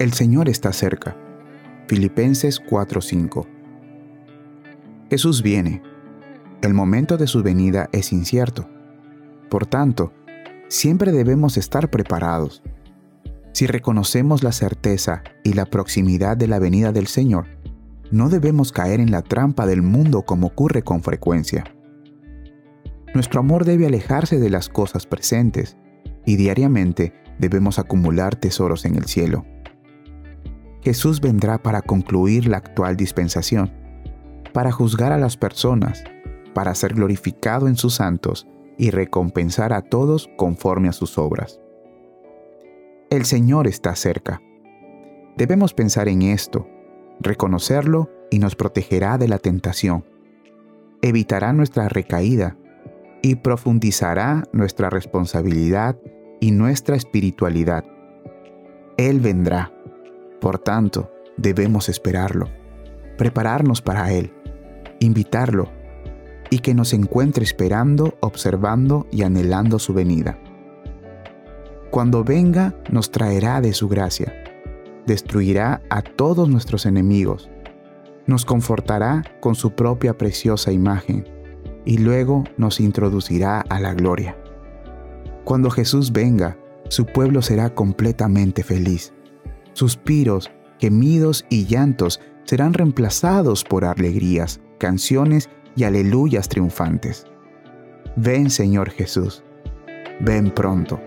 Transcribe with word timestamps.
El 0.00 0.12
Señor 0.12 0.48
está 0.48 0.72
cerca. 0.72 1.16
Filipenses 1.86 2.60
4:5 2.60 3.46
Jesús 5.08 5.40
viene. 5.40 5.82
El 6.62 6.74
momento 6.74 7.16
de 7.16 7.28
su 7.28 7.44
venida 7.44 7.88
es 7.92 8.12
incierto. 8.12 8.68
Por 9.48 9.66
tanto, 9.66 10.12
siempre 10.66 11.12
debemos 11.12 11.56
estar 11.56 11.90
preparados. 11.90 12.60
Si 13.52 13.68
reconocemos 13.68 14.42
la 14.42 14.50
certeza 14.50 15.22
y 15.44 15.52
la 15.52 15.64
proximidad 15.64 16.36
de 16.36 16.48
la 16.48 16.58
venida 16.58 16.90
del 16.90 17.06
Señor, 17.06 17.46
no 18.10 18.30
debemos 18.30 18.72
caer 18.72 18.98
en 18.98 19.12
la 19.12 19.22
trampa 19.22 19.64
del 19.64 19.82
mundo 19.82 20.22
como 20.22 20.48
ocurre 20.48 20.82
con 20.82 21.04
frecuencia. 21.04 21.72
Nuestro 23.14 23.38
amor 23.38 23.64
debe 23.64 23.86
alejarse 23.86 24.40
de 24.40 24.50
las 24.50 24.68
cosas 24.68 25.06
presentes 25.06 25.76
y 26.26 26.34
diariamente 26.34 27.12
debemos 27.38 27.78
acumular 27.78 28.34
tesoros 28.34 28.86
en 28.86 28.96
el 28.96 29.04
cielo. 29.04 29.46
Jesús 30.84 31.22
vendrá 31.22 31.56
para 31.56 31.80
concluir 31.80 32.46
la 32.46 32.58
actual 32.58 32.94
dispensación, 32.96 33.72
para 34.52 34.70
juzgar 34.70 35.12
a 35.12 35.18
las 35.18 35.38
personas, 35.38 36.04
para 36.52 36.74
ser 36.74 36.92
glorificado 36.92 37.68
en 37.68 37.76
sus 37.76 37.94
santos 37.94 38.46
y 38.76 38.90
recompensar 38.90 39.72
a 39.72 39.80
todos 39.80 40.28
conforme 40.36 40.90
a 40.90 40.92
sus 40.92 41.16
obras. 41.16 41.58
El 43.08 43.24
Señor 43.24 43.66
está 43.66 43.96
cerca. 43.96 44.42
Debemos 45.38 45.72
pensar 45.72 46.06
en 46.08 46.20
esto, 46.20 46.68
reconocerlo 47.18 48.10
y 48.30 48.38
nos 48.38 48.54
protegerá 48.54 49.16
de 49.16 49.28
la 49.28 49.38
tentación. 49.38 50.04
Evitará 51.00 51.54
nuestra 51.54 51.88
recaída 51.88 52.58
y 53.22 53.36
profundizará 53.36 54.44
nuestra 54.52 54.90
responsabilidad 54.90 55.96
y 56.40 56.50
nuestra 56.50 56.94
espiritualidad. 56.94 57.84
Él 58.98 59.20
vendrá. 59.20 59.72
Por 60.44 60.58
tanto, 60.58 61.10
debemos 61.38 61.88
esperarlo, 61.88 62.50
prepararnos 63.16 63.80
para 63.80 64.12
Él, 64.12 64.30
invitarlo 65.00 65.70
y 66.50 66.58
que 66.58 66.74
nos 66.74 66.92
encuentre 66.92 67.44
esperando, 67.44 68.18
observando 68.20 69.06
y 69.10 69.22
anhelando 69.22 69.78
su 69.78 69.94
venida. 69.94 70.38
Cuando 71.90 72.24
venga, 72.24 72.74
nos 72.90 73.10
traerá 73.10 73.62
de 73.62 73.72
su 73.72 73.88
gracia, 73.88 74.34
destruirá 75.06 75.80
a 75.88 76.02
todos 76.02 76.46
nuestros 76.46 76.84
enemigos, 76.84 77.48
nos 78.26 78.44
confortará 78.44 79.22
con 79.40 79.54
su 79.54 79.70
propia 79.70 80.18
preciosa 80.18 80.72
imagen 80.72 81.26
y 81.86 81.96
luego 81.96 82.44
nos 82.58 82.80
introducirá 82.80 83.62
a 83.62 83.80
la 83.80 83.94
gloria. 83.94 84.36
Cuando 85.44 85.70
Jesús 85.70 86.12
venga, 86.12 86.58
su 86.90 87.06
pueblo 87.06 87.40
será 87.40 87.74
completamente 87.74 88.62
feliz. 88.62 89.14
Suspiros, 89.74 90.50
gemidos 90.80 91.44
y 91.50 91.66
llantos 91.66 92.20
serán 92.44 92.72
reemplazados 92.72 93.64
por 93.64 93.84
alegrías, 93.84 94.60
canciones 94.78 95.50
y 95.76 95.84
aleluyas 95.84 96.48
triunfantes. 96.48 97.26
Ven 98.16 98.50
Señor 98.50 98.90
Jesús, 98.90 99.44
ven 100.20 100.50
pronto. 100.50 101.00